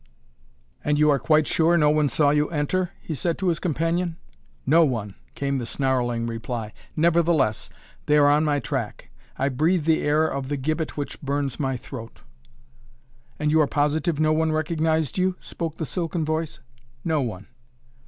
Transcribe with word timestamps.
"And 0.83 0.97
you 0.97 1.11
are 1.11 1.19
quite 1.19 1.45
sure 1.45 1.77
no 1.77 1.91
one 1.91 2.09
saw 2.09 2.31
you 2.31 2.49
enter?" 2.49 2.89
he 3.01 3.13
said 3.13 3.37
to 3.37 3.49
his 3.49 3.59
companion. 3.59 4.17
"No 4.65 4.83
one!" 4.83 5.13
came 5.35 5.59
the 5.59 5.67
snarling 5.67 6.25
reply. 6.25 6.73
"Nevertheless 6.95 7.69
they 8.07 8.17
are 8.17 8.27
on 8.27 8.43
my 8.43 8.59
track. 8.59 9.11
I 9.37 9.47
breathe 9.49 9.85
the 9.85 10.01
air 10.01 10.25
of 10.27 10.49
the 10.49 10.57
gibbet 10.57 10.97
which 10.97 11.21
burns 11.21 11.59
my 11.59 11.77
throat." 11.77 12.21
"And 13.37 13.51
you 13.51 13.61
are 13.61 13.67
positive 13.67 14.19
no 14.19 14.33
one 14.33 14.51
recognized 14.51 15.19
you?" 15.19 15.35
spoke 15.39 15.77
the 15.77 15.85
silken 15.85 16.25
voice. 16.25 16.61
"No 17.05 17.21
one." 17.21 17.45